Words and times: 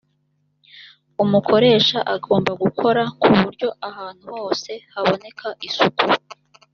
umukoresha 1.23 1.97
agomba 2.15 2.51
gukora 2.63 3.01
ku 3.21 3.29
buryo 3.39 3.67
ahantuhose 3.89 4.71
haboneka 4.93 5.47
isuku. 5.67 6.03